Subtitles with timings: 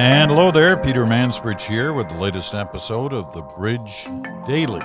[0.00, 4.06] And hello there, Peter Mansbridge here with the latest episode of the Bridge
[4.46, 4.80] Daily.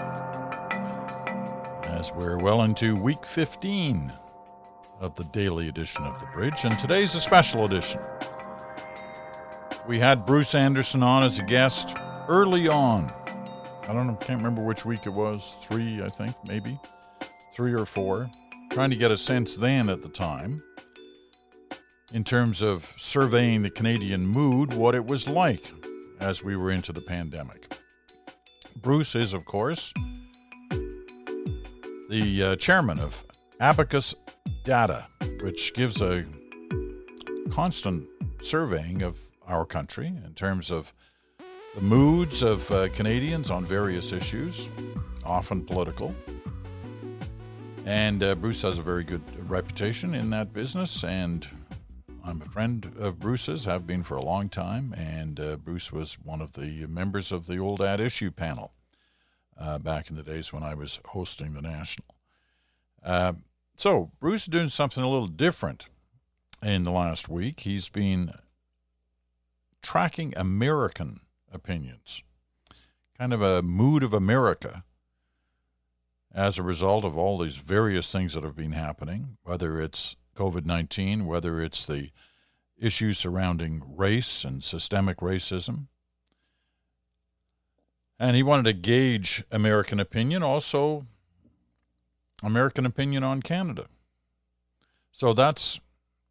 [1.84, 4.12] As we're well into week 15
[5.02, 8.02] of the daily edition of the Bridge, and today's a special edition.
[9.88, 11.96] We had Bruce Anderson on as a guest
[12.28, 13.08] early on.
[13.84, 16.80] I don't know, can't remember which week it was, three, I think, maybe,
[17.54, 18.32] three or four.
[18.72, 20.64] Trying to get a sense then at the time
[22.14, 25.72] in terms of surveying the Canadian mood, what it was like
[26.20, 27.76] as we were into the pandemic.
[28.82, 29.94] Bruce is, of course,
[32.10, 33.26] the uh, chairman of
[33.60, 34.14] Abacus
[34.64, 35.08] Data,
[35.42, 36.26] which gives a
[37.50, 38.08] constant
[38.42, 40.94] surveying of our country in terms of
[41.76, 44.70] the moods of uh, Canadians on various issues,
[45.26, 46.14] often political.
[47.86, 51.48] And uh, Bruce has a very good reputation in that business, and
[52.26, 56.14] I'm a friend of Bruce's, have been for a long time, and uh, Bruce was
[56.14, 58.72] one of the members of the old At Issue panel
[59.60, 62.08] uh, back in the days when I was hosting the National.
[63.04, 63.34] Uh,
[63.76, 65.90] so, Bruce is doing something a little different
[66.62, 67.62] in the last week.
[67.62, 68.32] He's been
[69.82, 71.20] tracking American
[71.52, 72.24] opinions,
[73.18, 74.86] kind of a mood of America
[76.34, 80.66] as a result of all these various things that have been happening, whether it's COVID
[80.66, 82.12] 19, whether it's the
[82.78, 85.88] issues surrounding race and systemic racism.
[88.20, 91.06] And he wanted to gauge American opinion, also
[92.44, 93.88] American opinion on Canada.
[95.12, 95.80] So that's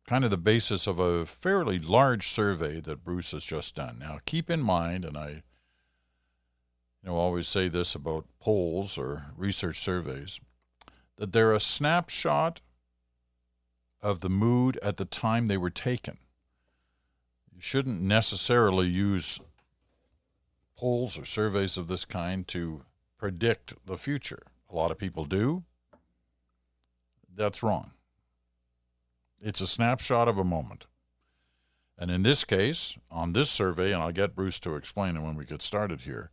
[0.06, 3.98] kind of the basis of a fairly large survey that Bruce has just done.
[3.98, 5.42] Now, keep in mind, and I
[7.02, 10.40] you know, always say this about polls or research surveys,
[11.16, 12.60] that they're a snapshot
[14.02, 16.18] of the mood at the time they were taken.
[17.54, 19.38] You shouldn't necessarily use
[20.76, 22.82] polls or surveys of this kind to
[23.18, 24.42] predict the future.
[24.70, 25.62] A lot of people do.
[27.34, 27.92] That's wrong.
[29.40, 30.86] It's a snapshot of a moment.
[31.98, 35.36] And in this case, on this survey, and I'll get Bruce to explain it when
[35.36, 36.30] we get started here,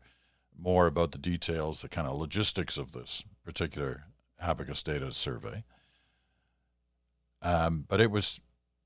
[0.58, 4.06] more about the details, the kind of logistics of this particular
[4.42, 5.64] Abacus data survey.
[7.42, 8.42] Um, but it was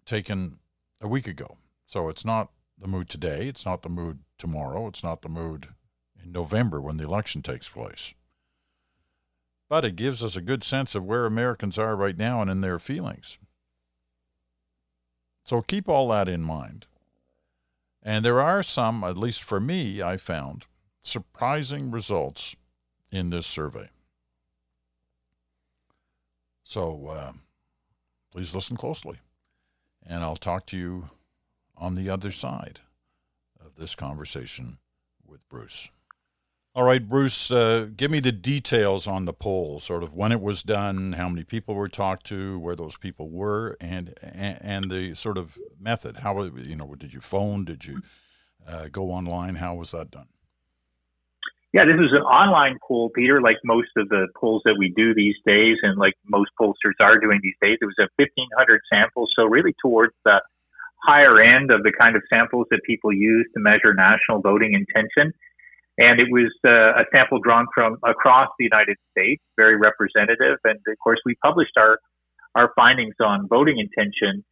[0.06, 0.60] taken
[1.02, 1.58] a week ago.
[1.86, 3.48] So it's not the mood today.
[3.48, 4.88] It's not the mood tomorrow.
[4.88, 5.70] It's not the mood
[6.24, 8.14] in November when the election takes place.
[9.70, 12.62] But it gives us a good sense of where Americans are right now and in
[12.62, 13.38] their feelings.
[15.44, 16.86] So keep all that in mind.
[18.02, 20.66] And there are some, at least for me, I found,
[21.02, 22.56] surprising results
[23.12, 23.90] in this survey.
[26.64, 27.32] So, uh,
[28.34, 29.20] Please listen closely,
[30.04, 31.12] and I'll talk to you
[31.78, 32.80] on the other side
[33.64, 34.80] of this conversation
[35.24, 35.92] with Bruce.
[36.74, 40.42] All right, Bruce, uh, give me the details on the poll, sort of when it
[40.42, 44.90] was done, how many people were talked to, where those people were, and and, and
[44.90, 46.18] the sort of method.
[46.18, 47.66] How you know, did you phone?
[47.66, 48.02] Did you
[48.68, 49.56] uh, go online?
[49.58, 50.30] How was that done?
[51.74, 55.16] Yeah, this is an online poll, Peter, like most of the polls that we do
[55.16, 57.80] these days and like most pollsters are doing these days.
[57.82, 60.40] It was a 1,500 samples, so really towards the
[61.04, 65.34] higher end of the kind of samples that people use to measure national voting intention.
[65.98, 70.60] And it was uh, a sample drawn from across the United States, very representative.
[70.64, 71.98] And of course, we published our,
[72.54, 74.46] our findings on voting intention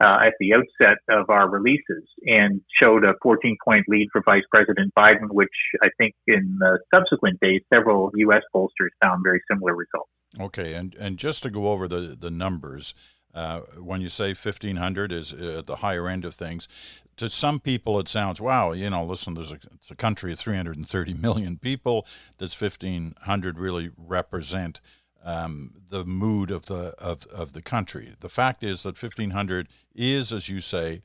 [0.00, 4.44] uh, at the outset of our releases and showed a 14 point lead for Vice
[4.50, 5.48] President Biden, which
[5.82, 8.42] I think in the subsequent days, several U.S.
[8.54, 10.10] pollsters found very similar results.
[10.40, 12.94] Okay, and, and just to go over the, the numbers,
[13.34, 16.68] uh, when you say 1,500 is at uh, the higher end of things,
[17.16, 20.38] to some people it sounds, wow, you know, listen, there's a, it's a country of
[20.38, 22.06] 330 million people.
[22.38, 24.80] Does 1,500 really represent
[25.24, 28.14] um, the mood of the of, of the country.
[28.20, 31.02] The fact is that 1500 is, as you say,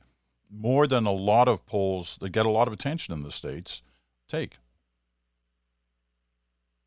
[0.50, 3.82] more than a lot of polls that get a lot of attention in the states
[4.28, 4.58] take.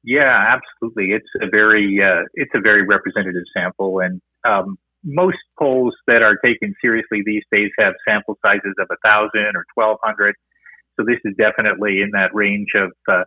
[0.03, 1.11] Yeah, absolutely.
[1.11, 6.37] It's a very uh, it's a very representative sample, and um, most polls that are
[6.43, 10.35] taken seriously these days have sample sizes of a thousand or twelve hundred.
[10.97, 13.23] So this is definitely in that range of uh,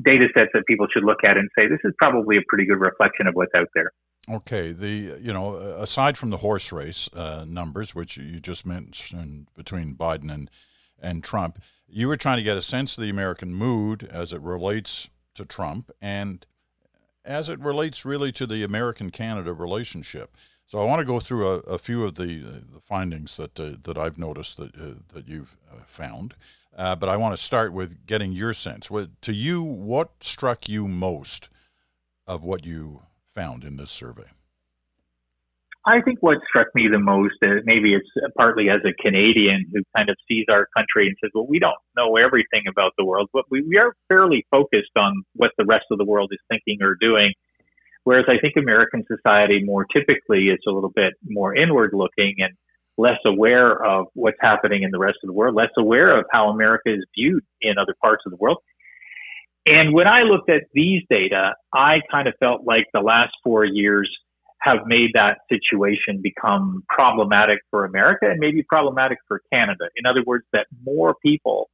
[0.00, 2.80] data sets that people should look at and say this is probably a pretty good
[2.80, 3.92] reflection of what's out there.
[4.30, 9.48] Okay, the you know aside from the horse race uh, numbers, which you just mentioned
[9.54, 10.50] between Biden and
[11.00, 14.40] and Trump, you were trying to get a sense of the American mood as it
[14.40, 16.46] relates to Trump and
[17.24, 20.36] as it relates really to the American Canada relationship.
[20.66, 23.58] So I want to go through a, a few of the, uh, the findings that
[23.58, 26.34] uh, that I've noticed that uh, that you've uh, found.
[26.76, 28.90] Uh, but I want to start with getting your sense.
[28.90, 31.50] What, to you, what struck you most
[32.26, 34.30] of what you found in this survey?
[35.84, 39.82] I think what struck me the most, uh, maybe it's partly as a Canadian who
[39.96, 43.28] kind of sees our country and says, well, we don't know everything about the world,
[43.32, 46.82] but we, we are fairly focused on what the rest of the world is thinking
[46.82, 47.32] or doing.
[48.04, 52.54] Whereas I think American society more typically is a little bit more inward looking and
[52.98, 56.48] less aware of what's happening in the rest of the world, less aware of how
[56.48, 58.58] America is viewed in other parts of the world.
[59.66, 63.64] And when I looked at these data, I kind of felt like the last four
[63.64, 64.10] years
[64.60, 69.84] have made that situation become problematic for America and maybe problematic for Canada.
[69.96, 71.68] In other words, that more people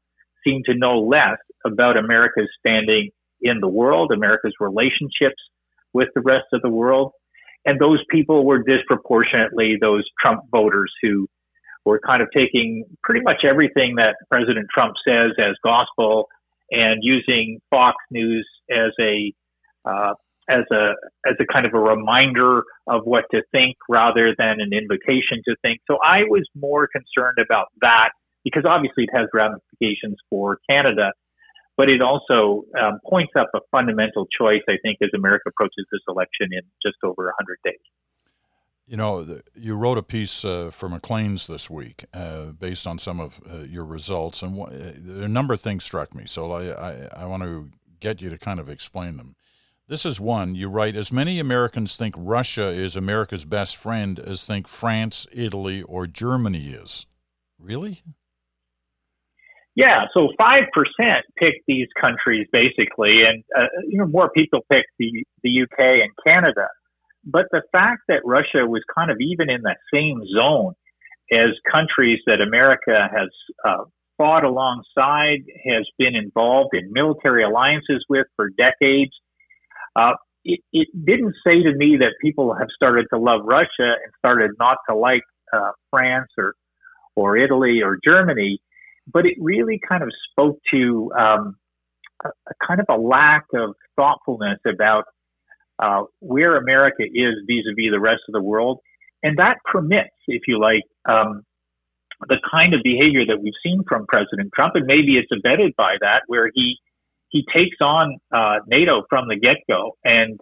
[0.47, 3.11] seem to know less about America's standing
[3.43, 5.37] in the world, America's relationships
[5.93, 7.13] with the rest of the world.
[7.69, 11.29] And those people were disproportionately those Trump voters who
[11.85, 16.29] were kind of taking pretty much everything that President Trump says as gospel
[16.71, 19.35] and using Fox News as a
[19.85, 20.15] uh,
[20.49, 20.93] as a
[21.29, 25.55] as a kind of a reminder of what to think rather than an invitation to
[25.61, 25.81] think.
[25.91, 28.13] So I was more concerned about that
[28.45, 31.13] because obviously it has ramifications for Canada,
[31.79, 34.63] but it also um, points up a fundamental choice.
[34.69, 37.79] I think as America approaches this election in just over 100 days.
[38.87, 43.21] You know, you wrote a piece uh, for Maclean's this week uh, based on some
[43.21, 46.25] of uh, your results, and uh, a number of things struck me.
[46.27, 47.71] So I, I, I want to
[48.01, 49.37] get you to kind of explain them.
[49.87, 50.55] This is one.
[50.55, 55.83] You write As many Americans think Russia is America's best friend as think France, Italy,
[55.83, 57.07] or Germany is.
[57.59, 58.03] Really?
[59.79, 60.65] Yeah, so 5%
[61.37, 66.11] pick these countries basically, and uh, you know, more people pick the, the UK and
[66.27, 66.67] Canada.
[67.25, 70.75] But the fact that Russia was kind of even in that same zone
[71.31, 73.29] as countries that America has
[73.65, 73.85] uh,
[74.17, 79.13] fought alongside, has been involved in military alliances with for decades,
[79.95, 80.15] uh,
[80.45, 84.51] it, it, didn't say to me that people have started to love Russia and started
[84.59, 85.23] not to like
[85.53, 86.55] uh, France or
[87.15, 88.61] or Italy or Germany,
[89.13, 91.57] but it really kind of spoke to um,
[92.25, 95.05] a, a, kind of a lack of thoughtfulness about
[95.79, 98.81] uh, where America is vis-a-vis the rest of the world,
[99.23, 101.43] and that permits, if you like, um,
[102.29, 105.97] the kind of behavior that we've seen from President Trump, and maybe it's abetted by
[106.01, 106.77] that, where he
[107.31, 110.41] he takes on uh, NATO from the get go and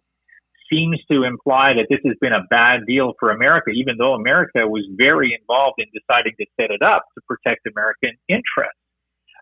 [0.70, 4.66] seems to imply that this has been a bad deal for America, even though America
[4.66, 8.80] was very involved in deciding to set it up to protect American interests.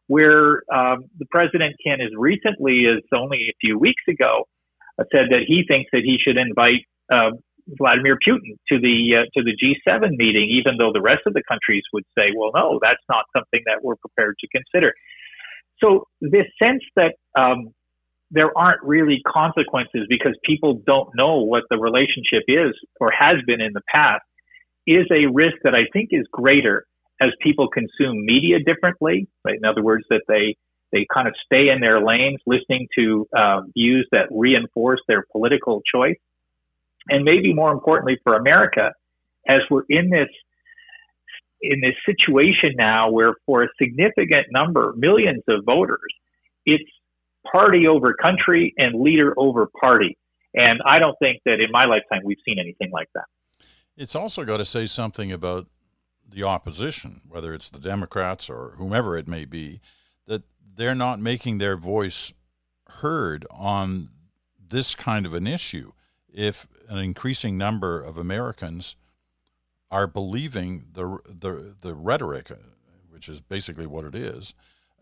[0.06, 4.44] Where um, the president can, as recently as only a few weeks ago,
[4.98, 7.30] uh, said that he thinks that he should invite uh,
[7.78, 11.42] Vladimir Putin to the uh, to the G7 meeting, even though the rest of the
[11.48, 14.92] countries would say, "Well, no, that's not something that we're prepared to consider."
[15.82, 17.72] So this sense that um,
[18.34, 23.60] there aren't really consequences because people don't know what the relationship is or has been
[23.60, 24.22] in the past
[24.86, 26.84] is a risk that I think is greater
[27.20, 29.28] as people consume media differently.
[29.44, 29.56] Right?
[29.56, 30.56] In other words, that they
[30.92, 35.82] they kind of stay in their lanes, listening to uh, views that reinforce their political
[35.92, 36.16] choice,
[37.08, 38.92] and maybe more importantly for America,
[39.48, 40.28] as we're in this
[41.60, 46.12] in this situation now where for a significant number, millions of voters,
[46.66, 46.90] it's
[47.50, 50.16] party over country and leader over party.
[50.54, 53.24] And I don't think that in my lifetime we've seen anything like that.
[53.96, 55.66] It's also got to say something about
[56.28, 59.80] the opposition, whether it's the Democrats or whomever it may be,
[60.26, 60.42] that
[60.76, 62.32] they're not making their voice
[63.00, 64.08] heard on
[64.58, 65.92] this kind of an issue.
[66.32, 68.96] If an increasing number of Americans
[69.90, 72.50] are believing the the the rhetoric,
[73.08, 74.54] which is basically what it is,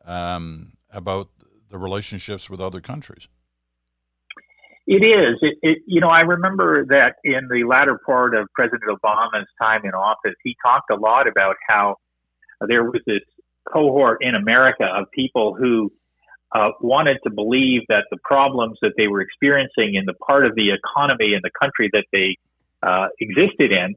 [0.05, 1.31] um, about
[1.73, 3.27] the relationships with other countries.
[4.87, 5.39] It is.
[5.41, 9.81] It, it, you know, I remember that in the latter part of President Obama's time
[9.85, 11.97] in office, he talked a lot about how
[12.69, 13.23] there was this
[13.73, 15.91] cohort in America of people who
[16.55, 20.55] uh, wanted to believe that the problems that they were experiencing in the part of
[20.57, 22.37] the economy in the country that they
[22.83, 23.95] uh, existed in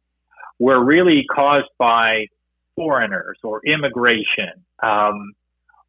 [0.59, 2.27] were really caused by
[2.75, 5.33] foreigners or immigration um,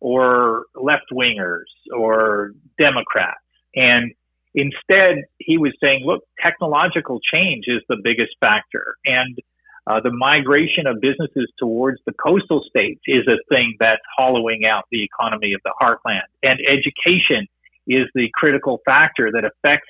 [0.00, 3.40] or left wingers or Democrats.
[3.74, 4.12] And
[4.54, 8.96] instead, he was saying, look, technological change is the biggest factor.
[9.04, 9.38] And
[9.86, 14.84] uh, the migration of businesses towards the coastal states is a thing that's hollowing out
[14.90, 16.26] the economy of the heartland.
[16.42, 17.46] And education
[17.86, 19.88] is the critical factor that affects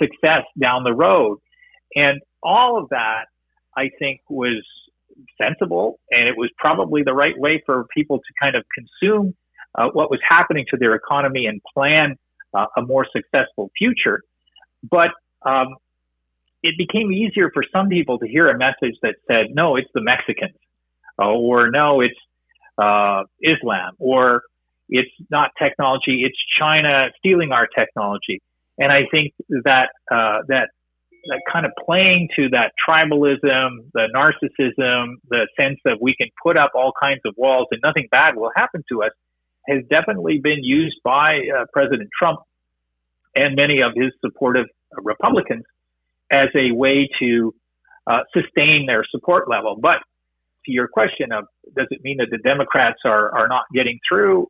[0.00, 1.38] success down the road.
[1.94, 3.26] And all of that
[3.76, 4.64] I think was
[5.40, 9.34] sensible and it was probably the right way for people to kind of consume
[9.74, 12.16] uh, what was happening to their economy and plan
[12.54, 14.22] uh, a more successful future.
[14.88, 15.10] But
[15.44, 15.76] um,
[16.62, 20.00] it became easier for some people to hear a message that said, no, it's the
[20.00, 20.56] Mexicans,
[21.20, 22.14] uh, or no, it's
[22.78, 24.42] uh, Islam, or
[24.88, 28.40] it's not technology, it's China stealing our technology.
[28.78, 29.32] And I think
[29.64, 30.68] that uh, that
[31.26, 36.56] that kind of playing to that tribalism, the narcissism, the sense that we can put
[36.56, 39.10] up all kinds of walls and nothing bad will happen to us,
[39.68, 42.40] has definitely been used by uh, President Trump
[43.34, 44.66] and many of his supportive
[45.02, 45.64] Republicans
[46.30, 47.54] as a way to
[48.06, 49.76] uh, sustain their support level.
[49.80, 49.98] But
[50.66, 51.44] to your question of
[51.76, 54.48] does it mean that the Democrats are are not getting through?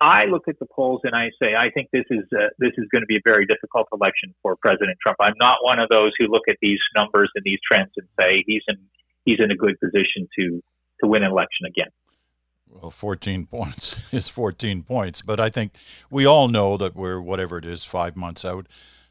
[0.00, 2.86] I look at the polls and I say I think this is uh, this is
[2.92, 5.18] going to be a very difficult election for President Trump.
[5.20, 8.44] I'm not one of those who look at these numbers and these trends and say
[8.46, 8.76] he's in
[9.24, 10.62] he's in a good position to
[11.02, 11.90] to win an election again.
[12.80, 15.74] Well, 14 points is 14 points, but I think
[16.10, 18.66] we all know that we're whatever it is, five months out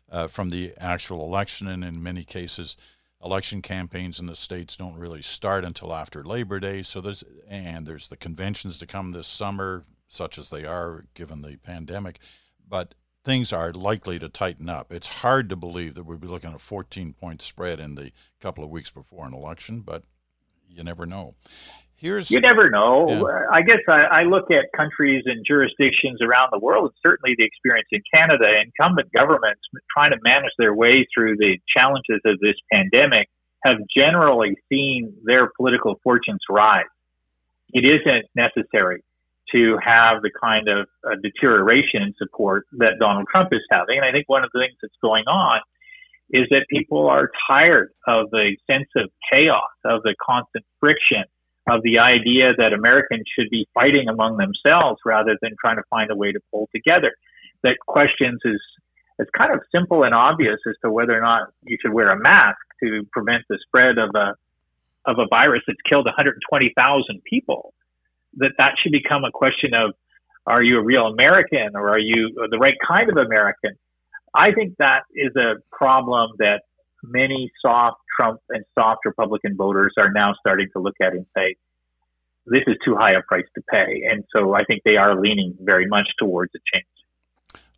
[0.10, 2.78] uh, from the actual election, and in many cases,
[3.24, 6.82] election campaigns in the states don't really start until after Labor Day.
[6.84, 11.42] So there's and there's the conventions to come this summer, such as they are given
[11.42, 12.20] the pandemic,
[12.68, 12.94] but
[13.24, 14.94] things are likely to tighten up.
[14.94, 18.12] It's hard to believe that we'd be looking at a 14 point spread in the
[18.40, 20.04] couple of weeks before an election, but
[20.70, 21.36] you never know.
[21.98, 23.08] Here's you never know.
[23.10, 23.46] Yeah.
[23.52, 26.92] I guess I, I, look at countries and jurisdictions around the world.
[26.92, 29.62] And certainly, the experience in Canada, incumbent governments
[29.92, 33.28] trying to manage their way through the challenges of this pandemic
[33.64, 36.86] have generally seen their political fortunes rise.
[37.74, 39.04] It isn't necessary
[39.54, 43.98] to have the kind of uh, deterioration in support that Donald Trump is having.
[43.98, 45.62] And I think one of the things that's going on
[46.30, 51.24] is that people are tired of the sense of chaos, of the constant friction
[51.70, 56.10] of the idea that Americans should be fighting among themselves rather than trying to find
[56.12, 57.14] a way to pull together.
[57.64, 58.62] That questions is
[59.20, 62.20] it's kind of simple and obvious as to whether or not you should wear a
[62.20, 64.36] mask to prevent the spread of a
[65.06, 67.74] of a virus that's killed 120,000 people.
[68.38, 69.94] That that should become a question of
[70.46, 73.72] are you a real American or are you the right kind of American?
[74.34, 76.62] I think that is a problem that
[77.04, 81.56] many soft Trump and soft Republican voters are now starting to look at and say,
[82.46, 84.04] this is too high a price to pay.
[84.10, 86.86] And so I think they are leaning very much towards a change.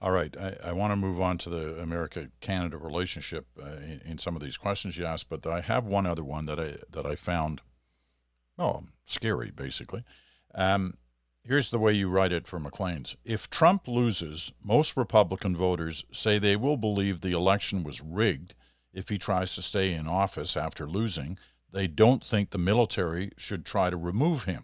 [0.02, 0.36] All right.
[0.38, 4.36] I, I want to move on to the America Canada relationship uh, in, in, some
[4.36, 7.16] of these questions you asked, but I have one other one that I, that I
[7.16, 7.62] found,
[8.58, 10.06] oh, scary, basically.
[10.56, 10.96] Um,
[11.44, 13.18] here's the way you write it for Maclean's.
[13.26, 18.54] If Trump loses, most Republican voters say they will believe the election was rigged
[18.94, 21.38] if he tries to stay in office after losing.
[21.72, 24.64] They don't think the military should try to remove him.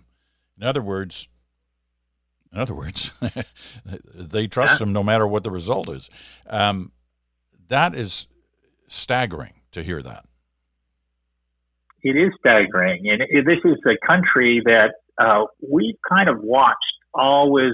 [0.57, 1.27] In other words,
[2.51, 3.13] in other words,
[4.15, 6.09] they trust him no matter what the result is.
[6.47, 6.91] Um,
[7.67, 8.27] that is
[8.87, 10.25] staggering to hear that.
[12.01, 16.77] It is staggering, and this is a country that uh, we've kind of watched
[17.13, 17.73] always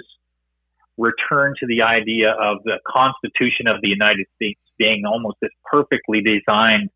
[1.01, 6.21] return to the idea of the Constitution of the United States being almost this perfectly
[6.21, 6.89] designed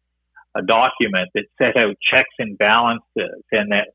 [0.55, 3.89] a document that set out checks and balances and that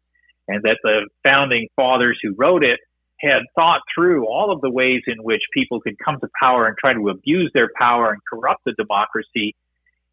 [0.49, 2.81] and that the founding fathers who wrote it
[3.21, 6.76] had thought through all of the ways in which people could come to power and
[6.79, 9.55] try to abuse their power and corrupt the democracy.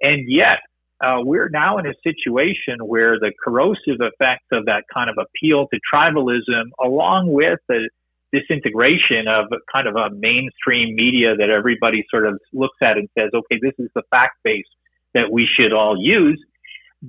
[0.02, 0.60] And yet,
[1.04, 5.68] uh, we're now in a situation where the corrosive effects of that kind of appeal
[5.68, 7.90] to tribalism, along with the
[8.34, 13.30] disintegration of kind of a mainstream media that everybody sort of looks at and says,
[13.34, 14.66] okay, this is the fact base
[15.14, 16.42] that we should all use.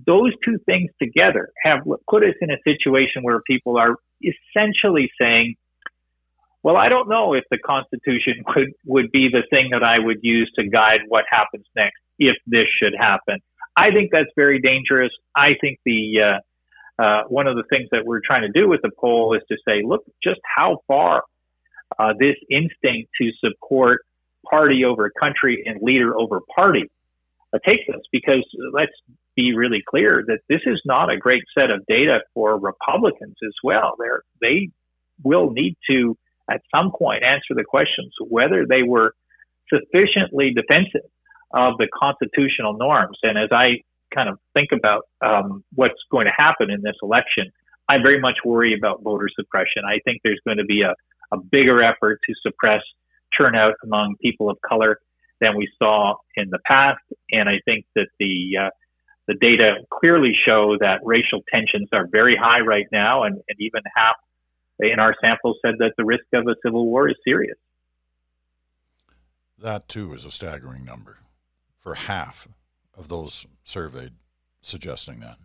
[0.06, 5.56] Those two things together have put us in a situation where people are essentially saying,
[6.62, 10.18] well, I don't know if the Constitution would, would be the thing that I would
[10.22, 13.38] use to guide what happens next if this should happen.
[13.76, 15.12] I think that's very dangerous.
[15.36, 16.38] I think the uh,
[16.98, 19.56] uh, one of the things that we're trying to do with the poll is to
[19.66, 21.22] say, look, just how far
[21.98, 24.00] uh, this instinct to support
[24.48, 26.90] party over country and leader over party
[27.52, 28.02] uh, takes us.
[28.10, 28.92] Because let's
[29.36, 33.54] be really clear that this is not a great set of data for Republicans as
[33.62, 33.94] well.
[33.98, 34.70] They're, they
[35.22, 36.16] will need to,
[36.50, 39.14] at some point, answer the questions whether they were
[39.72, 41.08] sufficiently defensive
[41.52, 43.18] of the constitutional norms.
[43.22, 43.82] And as I
[44.14, 47.50] kind of think about um, what's going to happen in this election,
[47.88, 49.82] I very much worry about voter suppression.
[49.86, 50.94] I think there's going to be a,
[51.32, 52.82] a bigger effort to suppress
[53.36, 54.98] turnout among people of color
[55.40, 57.00] than we saw in the past.
[57.30, 58.70] And I think that the uh,
[59.26, 63.82] the data clearly show that racial tensions are very high right now, and, and even
[63.94, 64.16] half
[64.80, 67.58] in our sample said that the risk of a civil war is serious.
[69.58, 71.18] That too is a staggering number
[71.78, 72.48] for half
[72.98, 74.12] of those surveyed
[74.60, 75.38] suggesting that.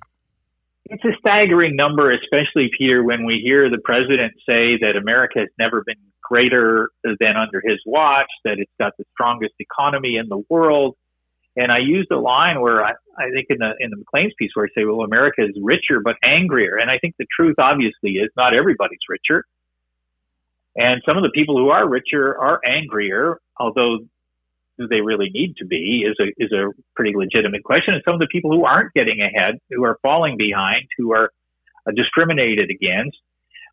[0.86, 5.50] It's a staggering number, especially, Peter, when we hear the president say that America has
[5.57, 10.43] never been greater than under his watch, that it's got the strongest economy in the
[10.50, 10.95] world.
[11.55, 14.51] And I used a line where I, I think in the in the Maclean's piece
[14.55, 16.77] where I say, well, America is richer but angrier.
[16.77, 19.45] And I think the truth obviously is not everybody's richer.
[20.75, 24.00] And some of the people who are richer are angrier, although
[24.80, 27.94] do they really need to be is a is a pretty legitimate question.
[27.94, 31.32] And some of the people who aren't getting ahead, who are falling behind, who are
[31.88, 33.18] uh, discriminated against,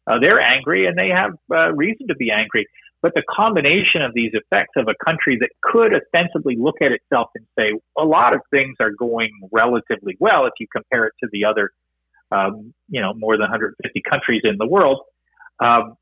[0.06, 2.66] uh, they're angry and they have uh, reason to be angry.
[3.02, 7.28] But the combination of these effects of a country that could ostensibly look at itself
[7.34, 11.28] and say a lot of things are going relatively well if you compare it to
[11.32, 11.70] the other,
[12.30, 15.00] um, you know, more than 150 countries in the world.
[15.60, 15.94] Um,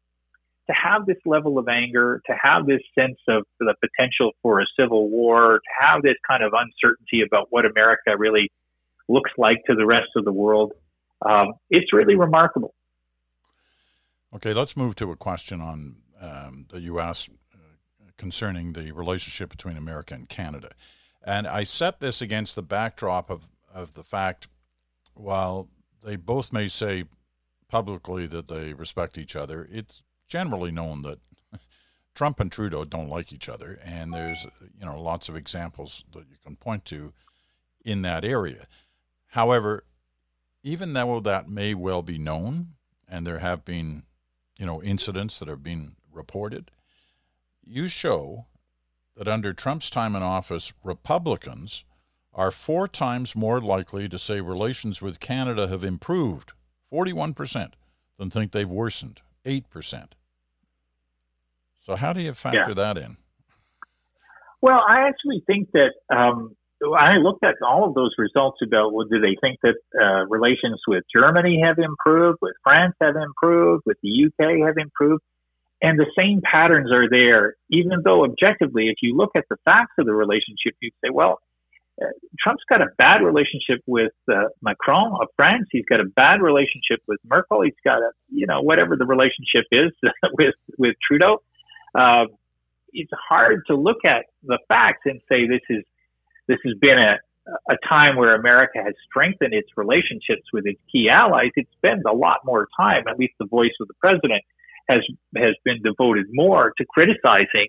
[0.68, 4.66] to have this level of anger, to have this sense of the potential for a
[4.78, 8.50] civil war, to have this kind of uncertainty about what America really
[9.08, 10.72] looks like to the rest of the world,
[11.24, 12.74] um, it's really remarkable.
[14.34, 19.48] Okay, let's move to a question on um, that you asked uh, concerning the relationship
[19.48, 20.70] between America and Canada,
[21.24, 24.48] and I set this against the backdrop of of the fact,
[25.14, 25.68] while
[26.04, 27.04] they both may say
[27.68, 31.18] publicly that they respect each other, it's generally known that
[32.14, 34.46] Trump and Trudeau don't like each other, and there's
[34.78, 37.12] you know lots of examples that you can point to
[37.84, 38.66] in that area.
[39.28, 39.84] However,
[40.62, 42.74] even though that may well be known,
[43.08, 44.04] and there have been
[44.58, 46.70] you know incidents that have been reported,
[47.64, 48.46] you show
[49.16, 51.84] that under Trump's time in office, Republicans
[52.32, 56.52] are four times more likely to say relations with Canada have improved,
[56.92, 57.72] 41%,
[58.16, 60.10] than think they've worsened, 8%.
[61.78, 62.74] So how do you factor yeah.
[62.74, 63.16] that in?
[64.60, 66.56] Well, I actually think that um,
[66.96, 70.80] I looked at all of those results about well, do they think that uh, relations
[70.86, 75.22] with Germany have improved, with France have improved, with the UK have improved,
[75.82, 77.54] and the same patterns are there.
[77.70, 81.38] Even though objectively, if you look at the facts of the relationship, you say, well,
[82.00, 82.06] uh,
[82.38, 85.66] Trump's got a bad relationship with uh, Macron of France.
[85.70, 87.62] He's got a bad relationship with Merkel.
[87.62, 89.90] He's got a, you know, whatever the relationship is
[90.38, 91.38] with with Trudeau
[91.94, 92.24] uh,
[92.92, 95.84] it's hard to look at the facts and say this is
[96.46, 97.18] this has been a
[97.68, 101.50] a time where America has strengthened its relationships with its key allies.
[101.56, 104.42] It spends a lot more time, at least the voice of the president
[104.88, 105.00] has
[105.36, 107.68] has been devoted more to criticizing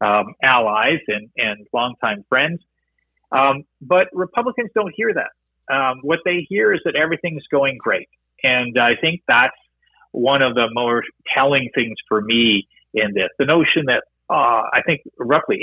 [0.00, 2.60] um, allies and and longtime friends.
[3.32, 5.74] Um, but Republicans don't hear that.
[5.74, 8.08] Um, what they hear is that everything's going great,
[8.42, 9.56] and I think that's
[10.12, 11.02] one of the more
[11.34, 13.28] telling things for me in this.
[13.38, 15.60] The notion that uh, I think roughly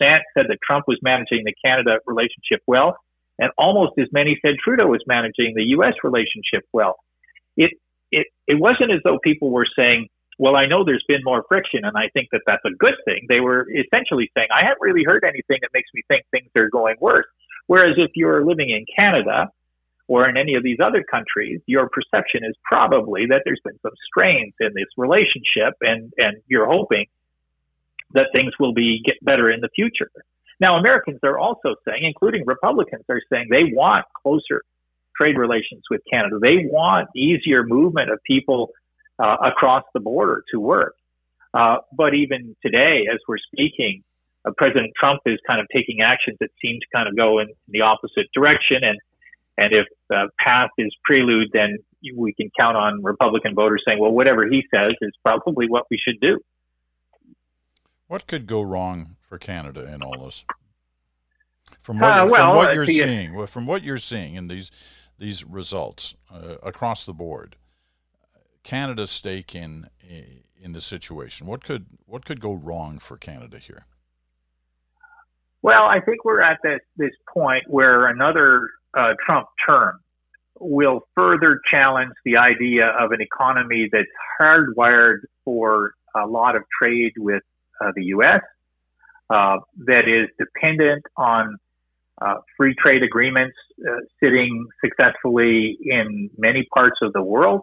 [0.00, 2.96] 80% said that Trump was managing the Canada relationship well,
[3.38, 5.94] and almost as many said Trudeau was managing the U.S.
[6.04, 6.96] relationship well.
[7.56, 7.72] It
[8.12, 10.06] it it wasn't as though people were saying,
[10.38, 13.26] "Well, I know there's been more friction, and I think that that's a good thing."
[13.28, 16.70] They were essentially saying, "I haven't really heard anything that makes me think things are
[16.70, 17.26] going worse."
[17.66, 19.50] Whereas if you're living in Canada
[20.08, 23.92] or in any of these other countries, your perception is probably that there's been some
[24.08, 27.06] strains in this relationship and, and you're hoping
[28.12, 30.10] that things will be get better in the future.
[30.60, 34.62] Now, Americans are also saying, including Republicans, are saying they want closer
[35.16, 36.38] trade relations with Canada.
[36.40, 38.70] They want easier movement of people
[39.18, 40.94] uh, across the border to work.
[41.54, 44.02] Uh, but even today, as we're speaking,
[44.44, 47.48] uh, President Trump is kind of taking actions that seem to kind of go in
[47.68, 48.78] the opposite direction.
[48.82, 48.98] And
[49.56, 51.78] and if the path is prelude, then
[52.14, 55.98] we can count on Republican voters saying, well, whatever he says is probably what we
[55.98, 56.38] should do.
[58.06, 60.44] What could go wrong for Canada in all this?
[61.82, 64.70] From what, uh, well, from what uh, you're seeing, from what you're seeing in these
[65.18, 67.56] these results uh, across the board,
[68.62, 69.88] Canada's stake in
[70.60, 71.46] in the situation.
[71.46, 73.86] What could what could go wrong for Canada here?
[75.62, 80.00] Well, I think we're at this this point where another uh, Trump term
[80.58, 84.08] will further challenge the idea of an economy that's
[84.40, 87.42] hardwired for a lot of trade with
[87.80, 88.40] uh, the U.S.,
[89.28, 91.56] uh, that is dependent on
[92.22, 93.56] uh, free trade agreements
[93.86, 97.62] uh, sitting successfully in many parts of the world,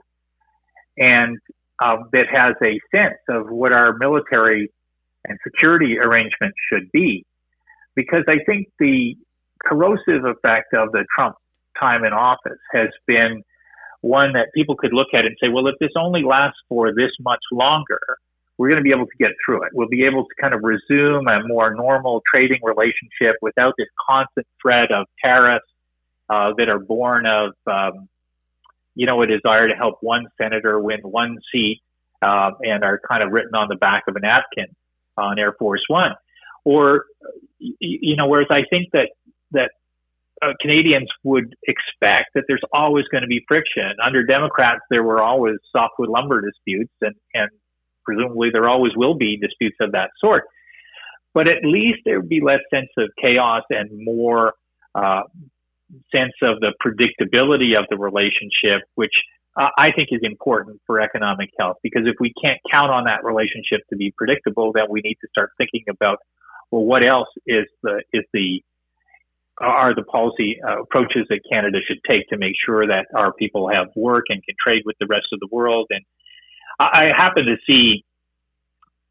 [0.97, 1.39] and
[1.83, 4.71] um, that has a sense of what our military
[5.25, 7.25] and security arrangements should be.
[7.95, 9.15] Because I think the
[9.63, 11.35] corrosive effect of the Trump
[11.79, 13.43] time in office has been
[14.01, 17.11] one that people could look at and say, well, if this only lasts for this
[17.21, 18.01] much longer,
[18.57, 19.69] we're going to be able to get through it.
[19.73, 24.45] We'll be able to kind of resume a more normal trading relationship without this constant
[24.61, 25.65] threat of tariffs
[26.29, 28.09] uh, that are born of, um,
[28.95, 31.81] you know, a desire to help one senator win one seat
[32.21, 34.67] uh, and are kind of written on the back of a napkin
[35.17, 36.11] on Air Force One.
[36.65, 37.05] Or,
[37.59, 39.09] you know, whereas I think that
[39.53, 39.71] that
[40.41, 43.93] uh, Canadians would expect that there's always going to be friction.
[44.03, 47.49] Under Democrats, there were always softwood lumber disputes, and, and
[48.03, 50.43] presumably there always will be disputes of that sort.
[51.33, 54.53] But at least there would be less sense of chaos and more
[54.93, 55.23] uh,
[56.11, 59.13] sense of the predictability of the relationship, which
[59.59, 61.77] uh, I think is important for economic health.
[61.81, 65.27] Because if we can't count on that relationship to be predictable, then we need to
[65.29, 66.19] start thinking about
[66.71, 68.63] well, what else is the is the
[69.59, 73.69] are the policy uh, approaches that Canada should take to make sure that our people
[73.69, 75.87] have work and can trade with the rest of the world.
[75.91, 76.03] And
[76.79, 78.03] I, happen to see,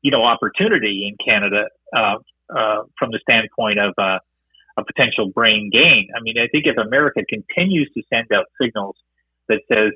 [0.02, 2.16] you know, opportunity in Canada uh,
[2.54, 4.18] uh, from the standpoint of uh,
[4.76, 6.08] a potential brain gain.
[6.16, 8.96] I mean, I think if America continues to send out signals
[9.48, 9.92] that says,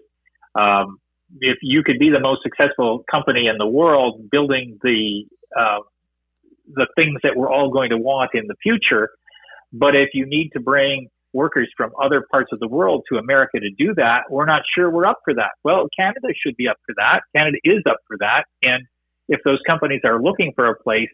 [0.54, 0.98] um,
[1.40, 5.24] if you could be the most successful company in the world building the
[5.58, 5.80] uh,
[6.74, 9.10] the things that we're all going to want in the future,
[9.78, 13.60] but if you need to bring workers from other parts of the world to America
[13.60, 15.50] to do that, we're not sure we're up for that.
[15.62, 17.20] Well, Canada should be up for that.
[17.36, 18.44] Canada is up for that.
[18.62, 18.84] And
[19.28, 21.10] if those companies are looking for a place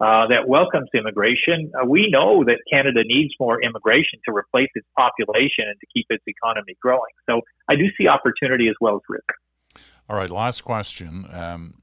[0.00, 4.86] uh, that welcomes immigration, uh, we know that Canada needs more immigration to replace its
[4.96, 7.14] population and to keep its economy growing.
[7.28, 9.84] So I do see opportunity as well as risk.
[10.08, 11.26] All right, last question.
[11.32, 11.80] Um,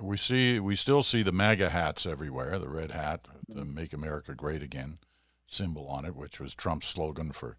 [0.00, 4.34] we see we still see the MAGA hats everywhere, the red hat, the make America
[4.34, 4.98] great again
[5.46, 7.56] symbol on it, which was Trump's slogan for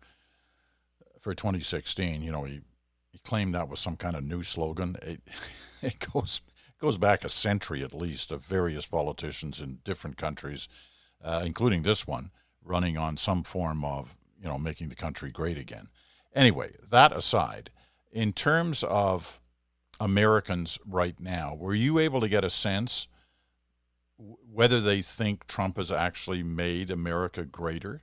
[1.22, 2.22] for 2016.
[2.22, 2.62] You know, he,
[3.12, 4.98] he claimed that was some kind of new slogan.
[5.02, 5.22] It,
[5.82, 6.42] it goes
[6.80, 10.68] goes back a century at least of various politicians in different countries,
[11.24, 12.32] uh, including this one,
[12.64, 15.88] running on some form of you know making the country great again.
[16.36, 17.72] Anyway, that aside,
[18.12, 19.42] in terms of
[20.00, 23.08] Americans right now, were you able to get a sense?
[24.18, 28.02] Whether they think Trump has actually made America greater?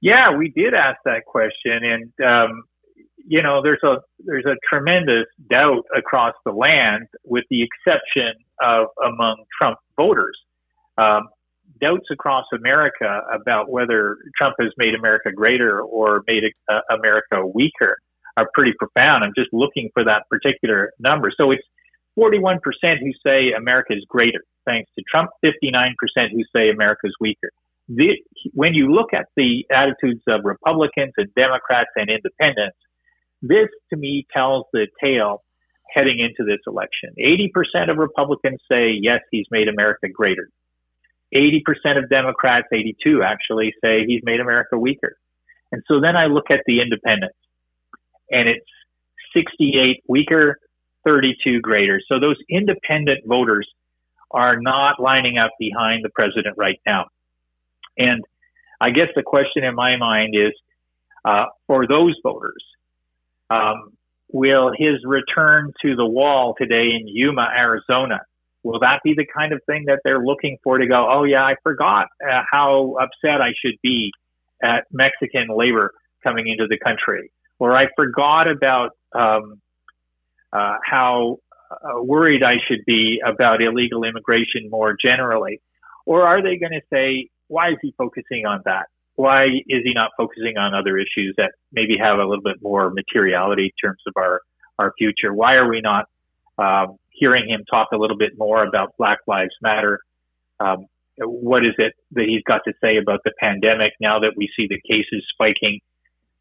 [0.00, 2.64] Yeah, we did ask that question, and um,
[3.26, 8.88] you know, there's a there's a tremendous doubt across the land, with the exception of
[9.04, 10.36] among Trump voters.
[10.98, 11.28] Um,
[11.80, 17.98] doubts across America about whether Trump has made America greater or made uh, America weaker
[18.36, 19.24] are pretty profound.
[19.24, 21.32] I'm just looking for that particular number.
[21.36, 21.62] So it's
[22.18, 25.92] 41% who say America is greater thanks to Trump, 59%
[26.32, 27.50] who say America is weaker.
[27.88, 28.16] The,
[28.52, 32.76] when you look at the attitudes of Republicans and Democrats and independents,
[33.42, 35.42] this to me tells the tale
[35.92, 37.10] heading into this election.
[37.18, 40.48] 80% of Republicans say, yes, he's made America greater.
[41.34, 41.60] 80%
[42.02, 45.16] of Democrats, 82 actually, say he's made America weaker.
[45.72, 47.36] And so then I look at the independents
[48.30, 48.66] and it's
[49.34, 50.58] 68 weaker,
[51.04, 52.04] 32 graders.
[52.08, 53.68] So those independent voters
[54.30, 57.06] are not lining up behind the president right now.
[57.96, 58.24] And
[58.80, 60.52] I guess the question in my mind is,
[61.24, 62.62] uh, for those voters,
[63.50, 63.92] um,
[64.32, 68.20] will his return to the wall today in Yuma, Arizona,
[68.64, 71.44] will that be the kind of thing that they're looking for to go, oh yeah,
[71.44, 74.10] I forgot uh, how upset I should be
[74.62, 79.60] at Mexican labor coming into the country, or I forgot about um,
[80.54, 81.40] uh, how
[81.70, 85.60] uh, worried I should be about illegal immigration more generally?
[86.06, 88.86] Or are they going to say, why is he focusing on that?
[89.16, 92.90] Why is he not focusing on other issues that maybe have a little bit more
[92.90, 94.40] materiality in terms of our,
[94.78, 95.32] our future?
[95.32, 96.06] Why are we not
[96.58, 100.00] um, hearing him talk a little bit more about Black Lives Matter?
[100.60, 100.86] Um,
[101.18, 104.66] what is it that he's got to say about the pandemic now that we see
[104.68, 105.80] the cases spiking?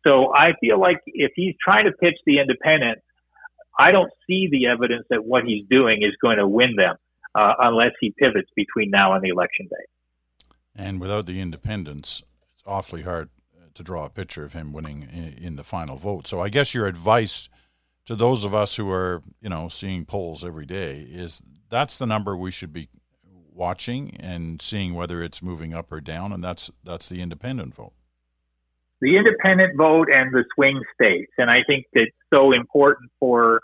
[0.03, 2.99] So I feel like if he's trying to pitch the independent
[3.77, 6.95] I don't see the evidence that what he's doing is going to win them
[7.35, 10.45] uh, unless he pivots between now and the election day.
[10.75, 13.29] And without the independents, it's awfully hard
[13.73, 16.27] to draw a picture of him winning in, in the final vote.
[16.27, 17.49] So I guess your advice
[18.05, 22.05] to those of us who are, you know, seeing polls every day is that's the
[22.05, 22.89] number we should be
[23.51, 27.93] watching and seeing whether it's moving up or down, and that's that's the independent vote
[29.03, 31.31] the independent vote and the swing states.
[31.37, 33.61] And I think that's so important for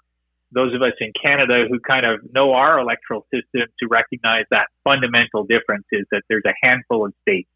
[0.51, 4.67] those of us in Canada who kind of know our electoral system to recognize that
[4.83, 7.49] fundamental difference is that there's a handful of states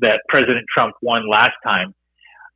[0.00, 1.94] that President Trump won last time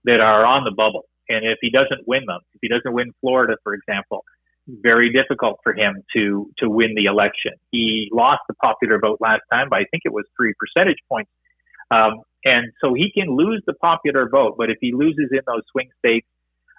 [0.04, 1.06] that are on the bubble.
[1.30, 4.24] And if he doesn't win them, if he doesn't win Florida, for example,
[4.68, 7.52] very difficult for him to to win the election.
[7.70, 11.30] He lost the popular vote last time by I think it was three percentage points,
[11.90, 14.54] um, and so he can lose the popular vote.
[14.56, 16.26] But if he loses in those swing states,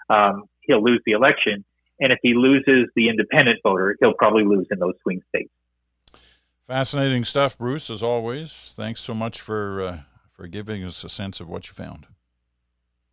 [0.10, 1.64] um, he'll lose the election.
[2.00, 5.52] And if he loses the independent voter, he'll probably lose in those swing states.
[6.68, 7.90] Fascinating stuff, Bruce.
[7.90, 10.00] As always, thanks so much for uh,
[10.32, 12.08] for giving us a sense of what you found.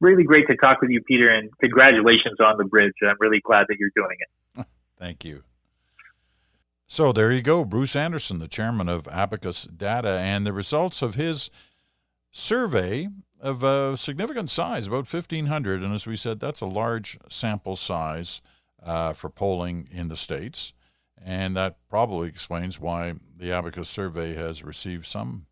[0.01, 2.93] Really great to talk with you, Peter, and congratulations on the bridge.
[3.03, 4.67] I'm really glad that you're doing it.
[4.97, 5.43] Thank you.
[6.87, 11.17] So there you go, Bruce Anderson, the chairman of Abacus Data, and the results of
[11.17, 11.51] his
[12.31, 13.09] survey
[13.41, 15.83] of a significant size, about 1,500.
[15.83, 18.41] And as we said, that's a large sample size
[18.83, 20.73] uh, for polling in the states.
[21.25, 25.47] And that probably explains why the Abacus survey has received some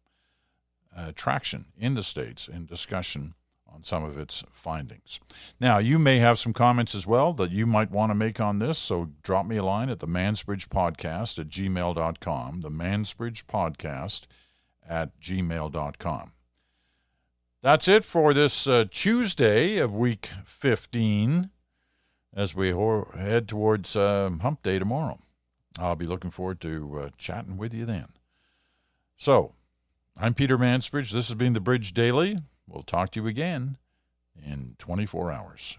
[0.96, 3.34] uh, traction in the states in discussion
[3.72, 5.20] on some of its findings.
[5.60, 8.58] Now, you may have some comments as well that you might want to make on
[8.58, 14.26] this, so drop me a line at the Mansbridge Podcast at gmail.com, the Mansbridge Podcast
[14.88, 16.32] at gmail.com.
[17.66, 21.50] That's it for this uh, Tuesday of week 15
[22.32, 25.18] as we ho- head towards uh, Hump Day tomorrow.
[25.76, 28.06] I'll be looking forward to uh, chatting with you then.
[29.16, 29.54] So,
[30.16, 31.10] I'm Peter Mansbridge.
[31.10, 32.38] This has been the Bridge Daily.
[32.68, 33.78] We'll talk to you again
[34.40, 35.76] in 24 hours.